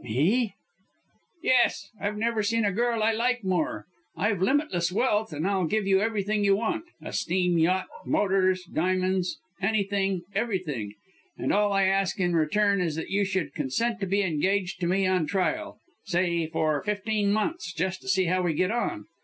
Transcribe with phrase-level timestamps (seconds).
[0.00, 0.54] "Me!"
[1.42, 1.90] "Yes!
[2.00, 3.86] I've never seen a girl I like more.
[4.16, 9.38] I've limitless wealth and I'll give you everything you want a steam yacht, motors, diamonds,
[9.60, 10.94] anything, everything,
[11.36, 14.86] and all I ask in return is that you should consent to be engaged to
[14.86, 19.06] me on trial say for fifteen months just to see how we get on!